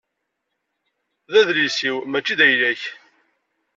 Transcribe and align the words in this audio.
D 1.31 1.33
adlis-iw, 1.39 1.97
mačči 2.11 2.33
d 2.39 2.41
ayla-k. 2.45 2.81